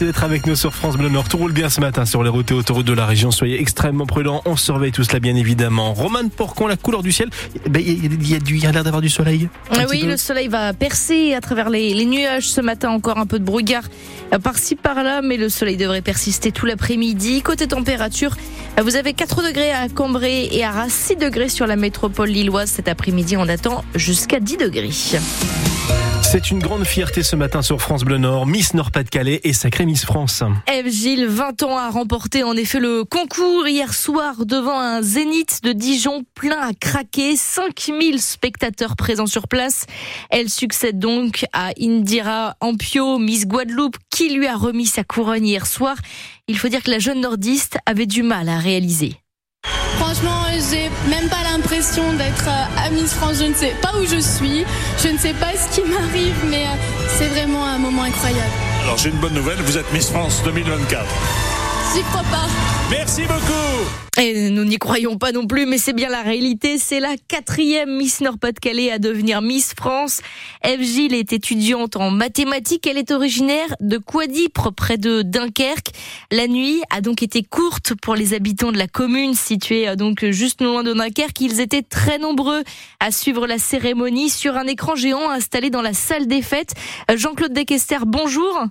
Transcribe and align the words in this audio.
d'être 0.00 0.22
avec 0.22 0.46
nous 0.46 0.54
sur 0.54 0.72
France 0.76 0.96
Bleu 0.96 1.08
Nord. 1.08 1.28
Tout 1.28 1.38
roule 1.38 1.50
bien 1.50 1.68
ce 1.68 1.80
matin 1.80 2.06
sur 2.06 2.22
les 2.22 2.28
routes 2.28 2.52
et 2.52 2.54
autoroutes 2.54 2.86
de 2.86 2.92
la 2.92 3.04
région. 3.04 3.32
Soyez 3.32 3.60
extrêmement 3.60 4.06
prudents. 4.06 4.42
On 4.44 4.54
surveille 4.54 4.92
tout 4.92 5.02
cela, 5.02 5.18
bien 5.18 5.34
évidemment. 5.34 5.92
Roman 5.92 6.28
Porcon, 6.28 6.68
la 6.68 6.76
couleur 6.76 7.02
du 7.02 7.10
ciel. 7.10 7.30
Eh 7.66 7.68
ben, 7.68 7.82
il 7.84 8.30
y, 8.30 8.36
a, 8.36 8.38
du, 8.38 8.64
a 8.64 8.70
l'air 8.70 8.84
d'avoir 8.84 9.02
du 9.02 9.08
soleil. 9.08 9.48
Ah 9.72 9.86
oui, 9.90 10.02
le 10.02 10.16
soleil 10.16 10.46
va 10.46 10.72
percer 10.72 11.34
à 11.34 11.40
travers 11.40 11.68
les, 11.68 11.94
les, 11.94 12.04
nuages 12.06 12.48
ce 12.48 12.60
matin. 12.60 12.90
Encore 12.90 13.18
un 13.18 13.26
peu 13.26 13.40
de 13.40 13.44
brouillard 13.44 13.82
euh, 14.32 14.38
par-ci 14.38 14.76
par-là, 14.76 15.20
mais 15.20 15.36
le 15.36 15.48
soleil 15.48 15.76
devrait 15.76 16.00
persister 16.00 16.52
tout 16.52 16.66
l'après-midi. 16.66 17.42
Côté 17.42 17.66
température, 17.66 18.36
euh, 18.78 18.82
vous 18.82 18.94
avez 18.94 19.14
4 19.14 19.48
degrés 19.48 19.72
à 19.72 19.88
Cambrai 19.88 20.48
et 20.52 20.62
à 20.62 20.68
Arras, 20.68 20.90
6 20.90 21.16
degrés 21.16 21.48
sur 21.48 21.66
la 21.66 21.74
métropole 21.74 22.28
lilloise. 22.28 22.70
Cet 22.70 22.86
après-midi, 22.86 23.36
on 23.36 23.48
attend 23.48 23.82
jusqu'à 23.96 24.38
10 24.38 24.58
degrés. 24.58 24.90
C'est 26.30 26.50
une 26.50 26.58
grande 26.58 26.84
fierté 26.84 27.22
ce 27.22 27.36
matin 27.36 27.62
sur 27.62 27.80
France 27.80 28.04
Bleu 28.04 28.18
Nord. 28.18 28.46
Miss 28.46 28.74
Nord-Pas-de-Calais 28.74 29.40
et 29.44 29.54
sacrée 29.54 29.86
Miss 29.86 30.04
France. 30.04 30.42
Eve 30.70 30.90
Gilles, 30.90 31.26
20 31.26 31.62
ans, 31.62 31.78
a 31.78 31.88
remporté 31.88 32.42
en 32.42 32.52
effet 32.52 32.80
le 32.80 33.04
concours 33.04 33.66
hier 33.66 33.94
soir 33.94 34.44
devant 34.44 34.78
un 34.78 35.00
zénith 35.00 35.60
de 35.62 35.72
Dijon 35.72 36.24
plein 36.34 36.60
à 36.60 36.74
craquer. 36.74 37.34
5000 37.34 38.20
spectateurs 38.20 38.94
présents 38.94 39.24
sur 39.24 39.48
place. 39.48 39.86
Elle 40.28 40.50
succède 40.50 40.98
donc 40.98 41.46
à 41.54 41.70
Indira 41.80 42.56
Ampio, 42.60 43.16
Miss 43.18 43.46
Guadeloupe, 43.46 43.96
qui 44.10 44.28
lui 44.28 44.46
a 44.46 44.56
remis 44.56 44.84
sa 44.84 45.04
couronne 45.04 45.46
hier 45.46 45.66
soir. 45.66 45.96
Il 46.46 46.58
faut 46.58 46.68
dire 46.68 46.82
que 46.82 46.90
la 46.90 46.98
jeune 46.98 47.22
nordiste 47.22 47.78
avait 47.86 48.04
du 48.04 48.22
mal 48.22 48.50
à 48.50 48.58
réaliser. 48.58 49.16
Franchement, 49.98 50.44
j'ai 50.70 50.90
même 51.08 51.28
pas 51.28 51.42
l'impression 51.50 52.12
d'être 52.14 52.48
euh, 52.48 52.86
à 52.86 52.90
Miss 52.90 53.12
France. 53.14 53.36
Je 53.40 53.44
ne 53.44 53.54
sais 53.54 53.74
pas 53.82 53.92
où 54.00 54.06
je 54.06 54.18
suis, 54.20 54.64
je 55.02 55.08
ne 55.08 55.18
sais 55.18 55.34
pas 55.34 55.52
ce 55.56 55.74
qui 55.74 55.86
m'arrive, 55.88 56.36
mais 56.48 56.64
euh, 56.64 56.70
c'est 57.18 57.26
vraiment 57.28 57.64
un 57.64 57.78
moment 57.78 58.02
incroyable. 58.02 58.50
Alors 58.84 58.96
j'ai 58.96 59.10
une 59.10 59.16
bonne 59.16 59.34
nouvelle, 59.34 59.58
vous 59.62 59.76
êtes 59.76 59.92
Miss 59.92 60.10
France 60.10 60.42
2024. 60.44 61.04
J'y 61.94 62.02
crois 62.02 62.22
pas. 62.24 62.46
Merci 62.90 63.22
beaucoup. 63.22 63.98
Et 64.20 64.50
nous 64.50 64.64
n'y 64.64 64.78
croyons 64.78 65.16
pas 65.16 65.30
non 65.30 65.46
plus, 65.46 65.64
mais 65.64 65.78
c'est 65.78 65.92
bien 65.92 66.08
la 66.08 66.22
réalité. 66.22 66.76
C'est 66.76 67.00
la 67.00 67.14
quatrième 67.28 67.96
Miss 67.96 68.20
Nord-Pas-de-Calais 68.20 68.90
à 68.90 68.98
devenir 68.98 69.42
Miss 69.42 69.74
France. 69.74 70.20
Eve 70.64 70.82
Gilles 70.82 71.14
est 71.14 71.32
étudiante 71.32 71.96
en 71.96 72.10
mathématiques. 72.10 72.86
Elle 72.86 72.98
est 72.98 73.12
originaire 73.12 73.74
de 73.80 73.96
Quadipre, 73.96 74.72
près 74.72 74.98
de 74.98 75.22
Dunkerque. 75.22 75.92
La 76.32 76.48
nuit 76.48 76.82
a 76.90 77.00
donc 77.00 77.22
été 77.22 77.42
courte 77.42 77.94
pour 77.94 78.16
les 78.16 78.34
habitants 78.34 78.72
de 78.72 78.78
la 78.78 78.88
commune, 78.88 79.34
située 79.34 79.88
euh, 79.88 79.94
donc 79.94 80.24
juste 80.30 80.60
loin 80.60 80.82
de 80.82 80.92
Dunkerque. 80.92 81.40
Ils 81.40 81.60
étaient 81.60 81.82
très 81.82 82.18
nombreux 82.18 82.64
à 83.00 83.12
suivre 83.12 83.46
la 83.46 83.58
cérémonie 83.58 84.30
sur 84.30 84.56
un 84.56 84.66
écran 84.66 84.96
géant 84.96 85.30
installé 85.30 85.70
dans 85.70 85.82
la 85.82 85.94
salle 85.94 86.26
des 86.26 86.42
fêtes. 86.42 86.74
Euh, 87.10 87.16
Jean-Claude 87.16 87.52
Dequester, 87.52 87.98
bonjour. 88.04 88.68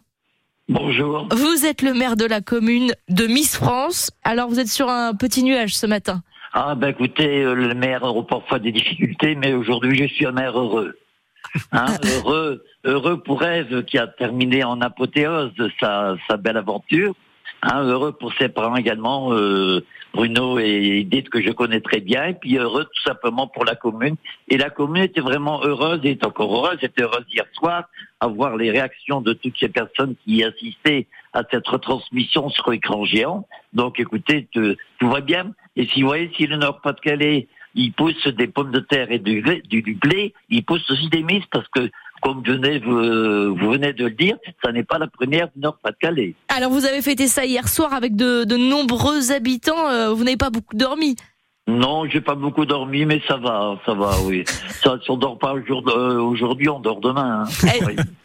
Bonjour. 0.70 1.30
Vous 1.32 1.66
êtes 1.66 1.82
le 1.82 1.94
maire 1.94 2.18
de 2.18 2.26
la 2.26 2.42
commune 2.42 2.92
de 3.08 3.26
Miss 3.26 3.56
France. 3.56 4.12
Alors 4.26 4.50
vous 4.50 4.60
êtes 4.60 4.68
sur 4.68 4.90
un 4.90 5.14
petit 5.14 5.44
nuage 5.44 5.74
ce 5.76 5.88
matin. 5.88 6.24
Ah 6.54 6.76
ben 6.76 6.90
écoutez, 6.90 7.44
euh, 7.44 7.54
le 7.54 7.74
maire 7.74 8.04
aura 8.04 8.28
parfois 8.28 8.60
des 8.60 8.74
difficultés, 8.74 9.36
mais 9.36 9.54
aujourd'hui 9.54 9.98
je 9.98 10.14
suis 10.14 10.26
un 10.26 10.34
maire 10.34 10.60
heureux. 10.60 10.98
Hein, 11.72 11.86
heureux, 12.04 12.66
heureux 12.84 13.24
pour 13.24 13.44
Eve 13.44 13.86
qui 13.86 13.98
a 13.98 14.08
terminé 14.08 14.66
en 14.66 14.82
apothéose 14.82 15.54
sa, 15.80 16.18
sa 16.30 16.36
belle 16.36 16.58
aventure. 16.58 17.16
Hein, 17.64 17.84
heureux 17.84 18.12
pour 18.12 18.34
ses 18.36 18.50
parents 18.50 18.76
également, 18.76 19.34
euh, 19.34 19.84
Bruno 20.14 20.60
et 20.60 21.00
Edith 21.00 21.30
que 21.30 21.42
je 21.42 21.52
connais 21.52 21.82
très 21.82 22.02
bien, 22.02 22.26
et 22.26 22.34
puis 22.34 22.58
heureux 22.58 22.86
tout 22.86 23.04
simplement 23.04 23.48
pour 23.48 23.66
la 23.66 23.76
commune. 23.76 24.16
Et 24.48 24.58
la 24.58 24.70
commune 24.70 25.04
était 25.04 25.22
vraiment 25.22 25.64
heureuse 25.64 26.00
et 26.04 26.12
est 26.12 26.26
encore 26.26 26.54
heureuse, 26.54 26.78
était 26.84 27.04
heureuse 27.04 27.26
hier 27.32 27.46
soir 27.54 27.86
à 28.20 28.28
voir 28.28 28.58
les 28.58 28.70
réactions 28.70 29.22
de 29.22 29.34
toutes 29.34 29.58
ces 29.60 29.70
personnes 29.70 30.16
qui 30.24 30.44
assistaient 30.44 31.08
à 31.34 31.44
cette 31.50 31.68
retransmission 31.68 32.50
sur 32.50 32.72
écran 32.74 33.06
géant. 33.06 33.48
Donc 33.74 34.00
écoutez, 34.00 34.48
tout 34.54 35.10
va 35.10 35.22
bien. 35.22 35.52
Et 35.76 35.88
si 35.88 36.02
vous 36.02 36.08
voyez, 36.08 36.32
si 36.36 36.46
le 36.46 36.58
Nord-Pas-de-Calais 36.58 37.48
il 37.78 37.94
pousse 37.94 38.28
des 38.28 38.48
pommes 38.48 38.72
de 38.72 38.80
terre 38.80 39.12
et 39.12 39.20
du, 39.20 39.42
du, 39.42 39.82
du 39.82 39.94
blé, 39.94 40.34
il 40.50 40.66
pousse 40.66 40.90
aussi 40.90 41.10
des 41.10 41.22
mises 41.22 41.46
parce 41.52 41.68
que 41.70 41.90
comme 42.22 42.38
vous 42.38 42.54
venez, 42.54 42.80
vous, 42.80 43.56
venez 43.56 43.94
de 43.94 44.06
le 44.06 44.12
dire, 44.12 44.38
ça 44.64 44.72
n'est 44.72 44.84
pas 44.84 44.98
la 44.98 45.08
première 45.08 45.48
du 45.56 45.60
Nord-Pas-de-Calais. 45.62 46.36
Alors 46.50 46.72
vous 46.72 46.86
avez 46.86 47.02
fêté 47.02 47.28
ça 47.28 47.46
hier 47.46 47.68
soir 47.68 47.94
avec 47.94 48.16
de, 48.16 48.58
nombreux 48.58 49.32
habitants, 49.32 49.88
euh, 49.90 50.14
vous 50.14 50.24
n'avez 50.24 50.38
pas 50.38 50.50
beaucoup 50.50 50.76
dormi 50.76 51.16
non, 51.70 52.08
j'ai 52.08 52.22
pas 52.22 52.36
beaucoup 52.36 52.66
dormi, 52.66 53.06
mais 53.06 53.22
ça 53.28 53.36
va, 53.36 53.78
ça 53.86 53.94
va, 53.94 54.12
oui. 54.24 54.46
ça, 54.82 54.98
si 55.04 55.12
on 55.12 55.18
dort 55.18 55.38
pas 55.38 55.54
euh, 55.54 56.18
aujourd'hui, 56.22 56.70
on 56.70 56.80
dort 56.80 57.02
demain. 57.02 57.44
Hein. 57.44 57.68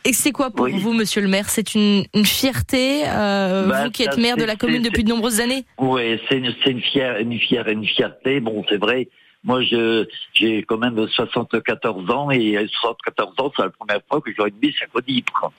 Eh, 0.05 0.11
et, 0.11 0.13
c'est 0.13 0.31
quoi 0.31 0.51
pour 0.51 0.69
vous, 0.69 0.93
Monsieur 0.93 1.21
le 1.21 1.27
Maire? 1.27 1.51
C'est 1.51 1.75
une, 1.75 2.05
fierté, 2.25 3.03
euh, 3.05 3.67
ben, 3.67 3.85
vous 3.85 3.91
qui 3.91 4.05
êtes 4.05 4.17
maire 4.17 4.37
de 4.37 4.45
la 4.45 4.55
commune 4.55 4.83
depuis 4.83 5.03
de 5.03 5.09
nombreuses 5.09 5.41
années? 5.41 5.65
Oui, 5.79 6.21
c'est 6.29 6.39
une, 6.39 6.55
une, 6.67 6.81
fière, 6.81 7.19
une, 7.19 7.37
fière, 7.37 7.67
une 7.67 7.85
fierté. 7.85 8.39
Bon, 8.39 8.65
c'est 8.69 8.79
vrai. 8.79 9.09
Moi, 9.45 9.63
je, 9.63 10.07
j'ai 10.35 10.63
quand 10.63 10.79
même 10.79 11.09
74 11.09 12.11
ans 12.11 12.31
et 12.31 12.67
74 12.81 13.35
ans, 13.39 13.53
c'est 13.57 13.63
la 13.63 13.71
première 13.71 14.01
fois 14.09 14.21
que 14.21 14.31
j'aurai 14.37 14.51
une 14.51 14.69
mise 14.69 14.75
sur 14.77 14.89
Quadipre. 14.89 15.53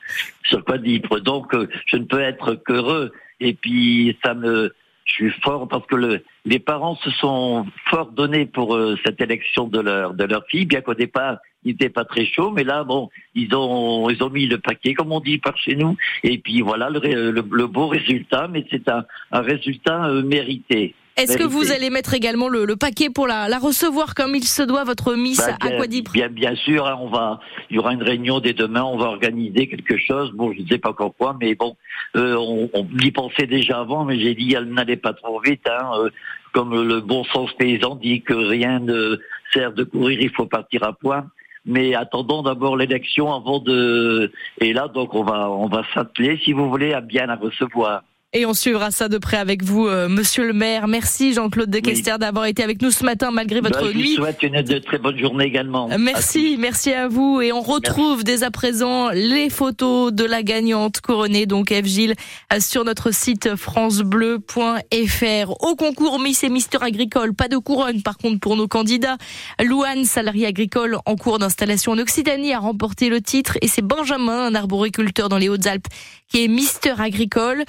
Sur 0.45 0.63
Quadipre. 0.63 1.19
Donc, 1.19 1.53
euh, 1.53 1.67
je 1.87 1.97
ne 1.97 2.05
peux 2.05 2.21
être 2.21 2.55
qu'heureux. 2.55 3.11
Et 3.41 3.53
puis, 3.53 4.17
ça 4.23 4.33
me, 4.33 4.73
je 5.05 5.13
suis 5.13 5.31
fort 5.41 5.67
parce 5.67 5.85
que 5.87 5.95
le, 5.95 6.23
les 6.45 6.59
parents 6.59 6.95
se 6.95 7.11
sont 7.11 7.65
fort 7.89 8.11
donnés 8.11 8.45
pour 8.45 8.75
euh, 8.75 8.95
cette 9.05 9.19
élection 9.19 9.67
de 9.67 9.79
leur, 9.79 10.13
de 10.13 10.23
leur 10.23 10.45
fille, 10.47 10.65
bien 10.65 10.81
qu'au 10.81 10.93
départ, 10.93 11.37
il 11.65 11.71
n'était 11.71 11.89
pas 11.89 12.05
très 12.05 12.25
chaud, 12.25 12.51
mais 12.51 12.63
là, 12.63 12.83
bon, 12.83 13.09
ils 13.35 13.53
ont, 13.55 14.09
ils 14.09 14.21
ont 14.23 14.29
mis 14.29 14.47
le 14.47 14.59
paquet, 14.59 14.93
comme 14.93 15.11
on 15.11 15.19
dit 15.19 15.37
par 15.37 15.57
chez 15.57 15.75
nous, 15.75 15.97
et 16.23 16.37
puis 16.37 16.61
voilà 16.61 16.89
le, 16.89 17.31
le, 17.31 17.67
beau 17.67 17.87
résultat, 17.87 18.47
mais 18.47 18.65
c'est 18.69 18.87
un, 18.89 19.05
un 19.31 19.41
résultat 19.41 20.05
euh, 20.05 20.23
mérité. 20.23 20.95
Est-ce 21.15 21.37
que 21.37 21.43
vous 21.43 21.71
allez 21.71 21.89
mettre 21.89 22.13
également 22.13 22.49
le, 22.49 22.65
le 22.65 22.75
paquet 22.75 23.09
pour 23.09 23.27
la, 23.27 23.47
la, 23.47 23.59
recevoir 23.59 24.15
comme 24.15 24.35
il 24.35 24.45
se 24.45 24.63
doit, 24.63 24.83
votre 24.83 25.13
Miss 25.13 25.37
bah, 25.37 25.57
Aquadip 25.61 26.11
bien, 26.11 26.27
bien 26.27 26.55
sûr, 26.55 26.87
hein, 26.87 26.97
on 26.99 27.07
va, 27.07 27.39
il 27.69 27.75
y 27.75 27.79
aura 27.79 27.93
une 27.93 28.01
réunion 28.01 28.39
dès 28.39 28.53
demain, 28.53 28.83
on 28.83 28.97
va 28.97 29.05
organiser 29.05 29.67
quelque 29.67 29.97
chose. 29.97 30.31
Bon, 30.31 30.51
je 30.53 30.61
ne 30.61 30.67
sais 30.67 30.79
pas 30.79 30.89
encore 30.89 31.13
quoi, 31.15 31.37
mais 31.39 31.53
bon, 31.53 31.77
euh, 32.15 32.35
on, 32.35 32.69
on, 32.73 32.87
y 32.99 33.11
pensait 33.11 33.45
déjà 33.45 33.79
avant, 33.79 34.05
mais 34.05 34.19
j'ai 34.19 34.33
dit, 34.33 34.53
elle 34.57 34.69
n'allait 34.69 34.97
pas 34.97 35.13
trop 35.13 35.39
vite. 35.39 35.67
Hein, 35.67 35.91
euh, 35.99 36.09
comme 36.51 36.87
le 36.87 36.99
bon 37.01 37.23
sens 37.25 37.51
paysan 37.53 37.95
dit 37.95 38.21
que 38.21 38.33
rien 38.33 38.79
ne 38.79 39.19
sert 39.53 39.73
de 39.73 39.83
courir, 39.83 40.19
il 40.19 40.31
faut 40.31 40.45
partir 40.45 40.83
à 40.83 40.93
point 40.93 41.27
mais 41.65 41.95
attendons 41.95 42.43
d'abord 42.43 42.75
l'élection 42.75 43.33
avant 43.33 43.59
de 43.59 44.31
et 44.59 44.73
là 44.73 44.89
donc 44.89 45.13
on 45.13 45.23
va 45.23 45.49
on 45.49 45.67
va 45.67 45.83
s'atteler 45.93 46.37
si 46.43 46.51
vous 46.51 46.69
voulez 46.69 46.93
à 46.93 47.01
bien 47.01 47.27
la 47.27 47.35
recevoir. 47.35 48.03
Et 48.35 48.47
on 48.47 48.55
suivra 48.55 48.89
ça 48.89 49.09
de 49.09 49.19
près 49.19 49.37
avec 49.37 49.61
vous, 49.61 49.85
euh, 49.87 50.09
Monsieur 50.09 50.43
le 50.43 50.53
maire. 50.53 50.87
Merci 50.87 51.33
Jean-Claude 51.33 51.69
Dequester 51.69 52.15
d'avoir 52.19 52.47
été 52.47 52.63
avec 52.63 52.81
nous 52.81 52.89
ce 52.89 53.05
matin 53.05 53.29
malgré 53.29 53.61
votre 53.61 53.83
bah, 53.83 53.93
nuit. 53.93 54.15
Je 54.15 54.21
vous 54.21 54.23
souhaite 54.23 54.41
une 54.41 54.59
de 54.63 54.79
très 54.79 54.97
bonne 54.97 55.19
journée 55.19 55.45
également. 55.45 55.87
Euh, 55.91 55.97
merci, 55.99 56.57
merci 56.57 56.91
à 56.93 57.07
vous. 57.07 57.41
Et 57.41 57.51
on 57.51 57.61
retrouve 57.61 58.23
dès 58.23 58.41
à 58.41 58.49
présent 58.49 59.09
les 59.09 59.51
photos 59.51 60.11
de 60.11 60.23
la 60.23 60.41
gagnante 60.41 60.99
couronnée, 60.99 61.45
donc 61.45 61.71
Eve 61.71 61.85
Gilles, 61.85 62.15
euh, 62.51 62.59
sur 62.59 62.83
notre 62.85 63.13
site 63.13 63.55
francebleu.fr. 63.55 65.51
Au 65.61 65.75
concours 65.75 66.19
Miss 66.19 66.43
et 66.43 66.49
Mister 66.49 66.79
Agricole, 66.81 67.35
pas 67.35 67.49
de 67.49 67.57
couronne 67.57 68.01
par 68.01 68.17
contre 68.17 68.39
pour 68.39 68.57
nos 68.57 68.67
candidats. 68.67 69.17
Louane, 69.63 70.05
salarié 70.05 70.47
agricole 70.47 70.97
en 71.05 71.15
cours 71.17 71.37
d'installation 71.37 71.91
en 71.91 71.99
Occitanie, 71.99 72.51
a 72.51 72.59
remporté 72.59 73.09
le 73.09 73.21
titre 73.21 73.59
et 73.61 73.67
c'est 73.67 73.85
Benjamin, 73.85 74.47
un 74.47 74.55
arboriculteur 74.55 75.29
dans 75.29 75.37
les 75.37 75.49
Hautes-Alpes, 75.49 75.85
qui 76.27 76.43
est 76.43 76.47
Mister 76.47 76.95
Agricole. 76.97 77.63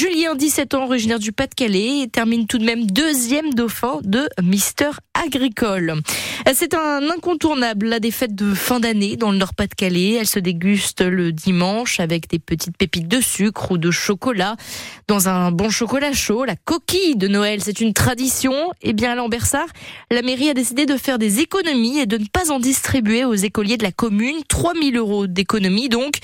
Julien, 0.00 0.34
17 0.34 0.72
ans, 0.72 0.84
originaire 0.84 1.18
du 1.18 1.30
Pas-de-Calais, 1.30 2.06
termine 2.10 2.46
tout 2.46 2.56
de 2.56 2.64
même 2.64 2.86
deuxième 2.86 3.52
dauphin 3.52 3.98
de 4.02 4.30
Mister 4.42 4.88
Agricole. 5.12 6.00
C'est 6.54 6.72
un 6.72 7.10
incontournable, 7.10 7.84
la 7.84 8.00
défaite 8.00 8.34
de 8.34 8.54
fin 8.54 8.80
d'année 8.80 9.16
dans 9.16 9.30
le 9.30 9.36
Nord-Pas-de-Calais. 9.36 10.12
Elle 10.12 10.26
se 10.26 10.38
déguste 10.38 11.02
le 11.02 11.32
dimanche 11.32 12.00
avec 12.00 12.30
des 12.30 12.38
petites 12.38 12.78
pépites 12.78 13.08
de 13.08 13.20
sucre 13.20 13.72
ou 13.72 13.76
de 13.76 13.90
chocolat. 13.90 14.56
Dans 15.06 15.28
un 15.28 15.52
bon 15.52 15.68
chocolat 15.68 16.14
chaud, 16.14 16.46
la 16.46 16.56
coquille 16.56 17.16
de 17.16 17.28
Noël, 17.28 17.60
c'est 17.62 17.82
une 17.82 17.92
tradition. 17.92 18.54
Eh 18.80 18.94
bien, 18.94 19.12
à 19.12 19.14
Lambersart, 19.16 19.68
la 20.10 20.22
mairie 20.22 20.48
a 20.48 20.54
décidé 20.54 20.86
de 20.86 20.96
faire 20.96 21.18
des 21.18 21.40
économies 21.40 21.98
et 21.98 22.06
de 22.06 22.16
ne 22.16 22.24
pas 22.24 22.50
en 22.50 22.58
distribuer 22.58 23.26
aux 23.26 23.34
écoliers 23.34 23.76
de 23.76 23.84
la 23.84 23.92
commune. 23.92 24.36
3000 24.48 24.96
euros 24.96 25.26
d'économies 25.26 25.90
donc. 25.90 26.20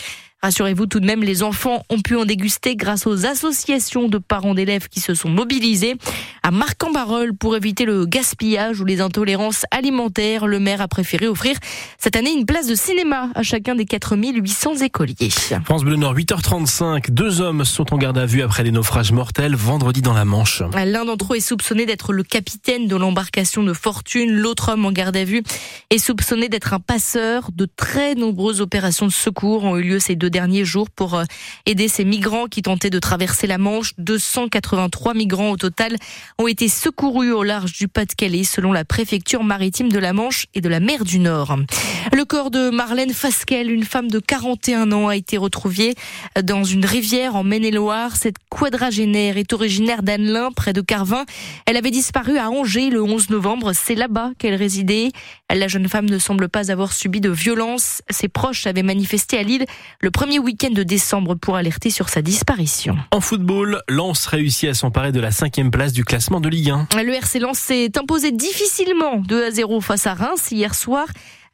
Rassurez-vous 0.46 0.86
tout 0.86 1.00
de 1.00 1.06
même, 1.06 1.24
les 1.24 1.42
enfants 1.42 1.82
ont 1.90 2.00
pu 2.00 2.14
en 2.14 2.24
déguster 2.24 2.76
grâce 2.76 3.08
aux 3.08 3.26
associations 3.26 4.06
de 4.06 4.18
parents 4.18 4.54
d'élèves 4.54 4.86
qui 4.88 5.00
se 5.00 5.12
sont 5.12 5.28
mobilisés. 5.28 5.96
À 6.44 6.52
Marc-en-Barœul, 6.52 7.34
pour 7.34 7.56
éviter 7.56 7.84
le 7.84 8.06
gaspillage 8.06 8.80
ou 8.80 8.84
les 8.84 9.00
intolérances 9.00 9.64
alimentaires, 9.72 10.46
le 10.46 10.60
maire 10.60 10.80
a 10.80 10.86
préféré 10.86 11.26
offrir 11.26 11.56
cette 11.98 12.14
année 12.14 12.30
une 12.32 12.46
place 12.46 12.68
de 12.68 12.76
cinéma 12.76 13.30
à 13.34 13.42
chacun 13.42 13.74
des 13.74 13.86
4800 13.86 14.76
écoliers. 14.82 15.30
France 15.64 15.82
Bleu 15.82 15.96
Nord, 15.96 16.14
8h35. 16.14 17.10
Deux 17.10 17.40
hommes 17.40 17.64
sont 17.64 17.92
en 17.92 17.98
garde 17.98 18.16
à 18.16 18.26
vue 18.26 18.42
après 18.42 18.62
des 18.62 18.70
naufrages 18.70 19.10
mortels 19.10 19.56
vendredi 19.56 20.00
dans 20.00 20.14
la 20.14 20.24
Manche. 20.24 20.62
L'un 20.76 21.06
d'entre 21.06 21.34
eux 21.34 21.38
est 21.38 21.40
soupçonné 21.40 21.86
d'être 21.86 22.12
le 22.12 22.22
capitaine 22.22 22.86
de 22.86 22.94
l'embarcation 22.94 23.64
de 23.64 23.72
fortune. 23.72 24.30
L'autre 24.30 24.74
homme 24.74 24.86
en 24.86 24.92
garde 24.92 25.16
à 25.16 25.24
vue 25.24 25.42
est 25.90 25.98
soupçonné 25.98 26.48
d'être 26.48 26.72
un 26.72 26.78
passeur. 26.78 27.50
De 27.52 27.66
très 27.66 28.14
nombreuses 28.14 28.60
opérations 28.60 29.06
de 29.06 29.12
secours 29.12 29.64
ont 29.64 29.76
eu 29.76 29.82
lieu 29.82 29.98
ces 29.98 30.14
deux 30.14 30.30
derniers 30.36 30.66
jours 30.66 30.90
pour 30.90 31.14
euh, 31.14 31.24
aider 31.64 31.88
ces 31.88 32.04
migrants 32.04 32.44
qui 32.44 32.60
tentaient 32.60 32.90
de 32.90 32.98
traverser 32.98 33.46
la 33.46 33.56
Manche. 33.56 33.94
283 33.96 35.14
migrants 35.14 35.52
au 35.52 35.56
total 35.56 35.96
ont 36.38 36.46
été 36.46 36.68
secourus 36.68 37.32
au 37.32 37.42
large 37.42 37.72
du 37.72 37.88
Pas-de-Calais 37.88 38.44
selon 38.44 38.74
la 38.74 38.84
préfecture 38.84 39.42
maritime 39.42 39.90
de 39.90 39.98
la 39.98 40.12
Manche 40.12 40.44
et 40.52 40.60
de 40.60 40.68
la 40.68 40.78
mer 40.78 41.06
du 41.06 41.20
Nord. 41.20 41.56
Le 42.12 42.24
corps 42.26 42.50
de 42.50 42.68
Marlène 42.68 43.14
Fasquelle, 43.14 43.70
une 43.70 43.84
femme 43.84 44.10
de 44.10 44.18
41 44.18 44.92
ans, 44.92 45.08
a 45.08 45.16
été 45.16 45.38
retrouvé 45.38 45.94
dans 46.42 46.64
une 46.64 46.84
rivière 46.84 47.34
en 47.34 47.42
Maine-et-Loire. 47.42 48.14
Cette 48.14 48.36
quadragénaire 48.50 49.38
est 49.38 49.54
originaire 49.54 50.02
d'Annelin, 50.02 50.50
près 50.52 50.74
de 50.74 50.82
Carvin. 50.82 51.24
Elle 51.64 51.78
avait 51.78 51.90
disparu 51.90 52.36
à 52.36 52.50
Angers 52.50 52.90
le 52.90 53.02
11 53.02 53.30
novembre. 53.30 53.72
C'est 53.72 53.94
là-bas 53.94 54.32
qu'elle 54.38 54.54
résidait. 54.54 55.12
La 55.54 55.68
jeune 55.68 55.88
femme 55.88 56.06
ne 56.06 56.18
semble 56.18 56.48
pas 56.48 56.72
avoir 56.72 56.92
subi 56.92 57.20
de 57.20 57.30
violence. 57.30 58.02
Ses 58.10 58.28
proches 58.28 58.66
avaient 58.66 58.82
manifesté 58.82 59.38
à 59.38 59.44
Lille 59.44 59.64
le 60.00 60.10
premier 60.10 60.40
week-end 60.40 60.70
de 60.72 60.82
décembre 60.82 61.36
pour 61.36 61.54
alerter 61.54 61.90
sur 61.90 62.08
sa 62.08 62.20
disparition. 62.20 62.96
En 63.12 63.20
football, 63.20 63.80
Lens 63.88 64.26
réussit 64.26 64.68
à 64.68 64.74
s'emparer 64.74 65.12
de 65.12 65.20
la 65.20 65.30
cinquième 65.30 65.70
place 65.70 65.92
du 65.92 66.04
classement 66.04 66.40
de 66.40 66.48
Ligue 66.48 66.70
1. 66.70 66.88
Le 67.00 67.12
RC 67.14 67.38
Lens 67.38 67.58
s'est 67.58 67.96
imposé 67.96 68.32
difficilement 68.32 69.18
2 69.18 69.44
à 69.44 69.50
0 69.52 69.80
face 69.80 70.08
à 70.08 70.14
Reims 70.14 70.50
hier 70.50 70.74
soir. 70.74 71.06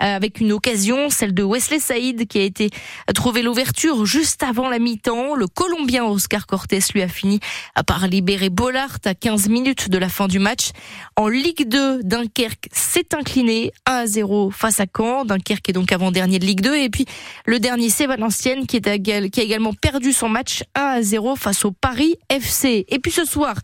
Euh, 0.02 0.16
avec 0.16 0.40
une 0.40 0.52
occasion, 0.52 1.10
celle 1.10 1.32
de 1.32 1.42
Wesley 1.42 1.78
Saïd 1.78 2.26
qui 2.26 2.38
a 2.38 2.42
été 2.42 2.70
trouvé 3.14 3.42
l'ouverture 3.42 4.04
juste 4.04 4.42
avant 4.42 4.68
la 4.68 4.78
mi-temps. 4.78 5.34
Le 5.34 5.46
Colombien 5.46 6.04
Oscar 6.04 6.46
Cortés 6.46 6.80
lui 6.92 7.02
a 7.02 7.08
fini 7.08 7.40
par 7.86 8.08
libérer 8.08 8.50
Bollard 8.50 8.98
à 9.04 9.14
15 9.14 9.48
minutes 9.48 9.90
de 9.90 9.98
la 9.98 10.08
fin 10.08 10.28
du 10.28 10.38
match. 10.38 10.70
En 11.16 11.28
Ligue 11.28 11.68
2, 11.68 12.02
Dunkerque 12.02 12.68
s'est 12.72 13.14
incliné 13.14 13.72
1 13.86 13.92
à 13.92 14.06
0 14.06 14.50
face 14.50 14.80
à 14.80 14.86
Caen. 14.94 15.24
Dunkerque 15.24 15.68
est 15.68 15.72
donc 15.72 15.92
avant-dernier 15.92 16.38
de 16.38 16.46
Ligue 16.46 16.62
2. 16.62 16.76
Et 16.76 16.90
puis 16.90 17.06
le 17.46 17.60
dernier, 17.60 17.88
c'est 17.88 18.06
Valenciennes 18.06 18.66
qui, 18.66 18.80
qui 18.80 19.12
a 19.12 19.42
également 19.42 19.72
perdu 19.72 20.12
son 20.12 20.28
match 20.28 20.64
1 20.74 20.80
à 20.80 21.02
0 21.02 21.36
face 21.36 21.64
au 21.64 21.70
Paris 21.70 22.16
FC. 22.28 22.86
Et 22.88 22.98
puis 22.98 23.12
ce 23.12 23.24
soir, 23.24 23.54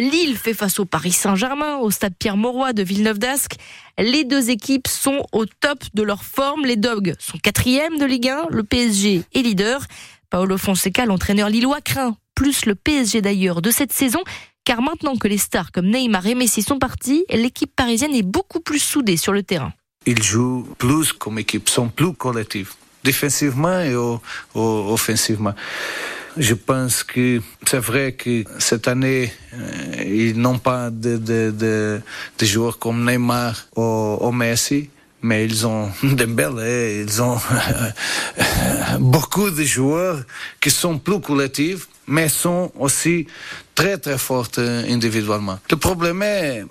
Lille 0.00 0.36
fait 0.36 0.54
face 0.54 0.78
au 0.78 0.84
Paris 0.84 1.12
Saint-Germain 1.12 1.76
au 1.76 1.90
stade 1.90 2.14
Pierre-Mauroy 2.18 2.72
de 2.72 2.82
Villeneuve-d'Ascq. 2.82 3.56
Les 3.98 4.24
deux 4.24 4.50
équipes 4.50 4.88
sont 4.88 5.26
au 5.32 5.44
top 5.44 5.84
de 5.94 6.02
leur 6.02 6.24
forme. 6.24 6.64
Les 6.64 6.76
Dogs 6.76 7.14
sont 7.18 7.38
quatrième 7.38 7.98
de 7.98 8.06
Ligue 8.06 8.28
1, 8.28 8.46
le 8.50 8.62
PSG 8.62 9.22
est 9.34 9.42
leader. 9.42 9.84
Paolo 10.30 10.56
Fonseca, 10.56 11.04
l'entraîneur 11.04 11.50
lillois, 11.50 11.80
craint 11.82 12.16
plus 12.34 12.64
le 12.64 12.74
PSG 12.74 13.20
d'ailleurs 13.20 13.60
de 13.60 13.70
cette 13.70 13.92
saison, 13.92 14.20
car 14.64 14.80
maintenant 14.80 15.16
que 15.16 15.28
les 15.28 15.38
stars 15.38 15.70
comme 15.70 15.90
Neymar 15.90 16.26
et 16.26 16.34
Messi 16.34 16.62
sont 16.62 16.78
partis, 16.78 17.24
l'équipe 17.30 17.70
parisienne 17.76 18.14
est 18.14 18.22
beaucoup 18.22 18.60
plus 18.60 18.78
soudée 18.78 19.16
sur 19.18 19.32
le 19.32 19.42
terrain. 19.42 19.72
Ils 20.06 20.22
jouent 20.22 20.66
plus 20.78 21.12
comme 21.12 21.38
équipe, 21.38 21.68
sont 21.68 21.88
plus 21.88 22.14
collectifs, 22.14 22.74
défensivement 23.04 23.80
et 23.80 23.94
offensivement. 24.54 25.54
Je 26.36 26.54
pense 26.54 27.02
que 27.02 27.40
c'est 27.66 27.78
vrai 27.78 28.12
que 28.12 28.44
cette 28.58 28.88
année, 28.88 29.30
euh, 29.54 30.02
ils 30.04 30.38
n'ont 30.38 30.58
pas 30.58 30.88
de, 30.90 31.18
de, 31.18 31.50
de, 31.50 32.00
de, 32.38 32.46
joueurs 32.46 32.78
comme 32.78 33.04
Neymar 33.04 33.66
ou, 33.76 34.30
Messi, 34.32 34.88
mais 35.20 35.44
ils 35.44 35.66
ont 35.66 35.90
Dembélé, 36.02 37.04
ils 37.06 37.20
ont 37.22 37.38
beaucoup 39.00 39.50
de 39.50 39.62
joueurs 39.62 40.22
qui 40.60 40.70
sont 40.70 40.98
plus 40.98 41.20
collectifs, 41.20 41.88
mais 42.06 42.28
sont 42.30 42.72
aussi 42.78 43.26
très 43.74 43.98
très 43.98 44.16
forts 44.16 44.48
individuellement. 44.56 45.58
Le 45.70 45.76
problème 45.76 46.22
est 46.22 46.64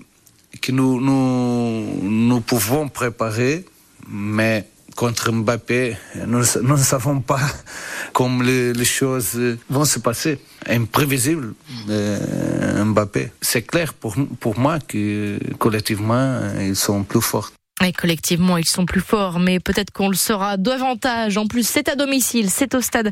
que 0.60 0.72
nous, 0.72 1.00
nous, 1.00 2.00
nous 2.02 2.40
pouvons 2.40 2.88
préparer, 2.88 3.64
mais 4.08 4.66
contre 5.02 5.32
Mbappé, 5.32 5.96
nous, 6.28 6.38
ne 6.38 6.76
savons 6.76 7.20
pas 7.20 7.40
comment 8.12 8.40
les, 8.40 8.84
choses 8.84 9.36
vont 9.68 9.84
se 9.84 9.98
passer. 9.98 10.38
Imprévisible, 10.68 11.54
euh, 11.88 12.84
Mbappé. 12.84 13.32
C'est 13.40 13.62
clair 13.62 13.94
pour, 13.94 14.14
pour 14.38 14.56
moi 14.60 14.78
que 14.78 15.40
collectivement, 15.58 16.38
ils 16.60 16.76
sont 16.76 17.02
plus 17.02 17.20
forts. 17.20 17.50
Collectivement, 17.90 18.58
ils 18.58 18.68
sont 18.68 18.86
plus 18.86 19.00
forts, 19.00 19.40
mais 19.40 19.58
peut-être 19.58 19.90
qu'on 19.90 20.08
le 20.08 20.14
saura 20.14 20.56
davantage. 20.56 21.36
En 21.36 21.48
plus, 21.48 21.66
c'est 21.66 21.88
à 21.88 21.96
domicile, 21.96 22.48
c'est 22.48 22.76
au 22.76 22.80
stade 22.80 23.10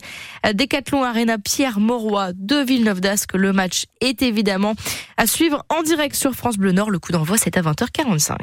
Décathlon 0.55 1.03
Arena 1.03 1.39
Pierre 1.39 1.81
Mauroy 1.81 2.31
de 2.37 2.63
Villeneuve 2.63 3.01
d'Ascq. 3.01 3.35
Le 3.35 3.53
match 3.53 3.87
est 4.01 4.23
évidemment 4.23 4.77
à 5.17 5.27
suivre 5.27 5.65
en 5.71 5.83
direct 5.83 6.15
sur 6.15 6.35
France 6.35 6.57
Bleu 6.57 6.71
Nord. 6.71 6.91
Le 6.91 7.01
coup 7.01 7.11
d'envoi, 7.11 7.37
c'est 7.37 7.57
à 7.57 7.63
20h45. 7.63 8.37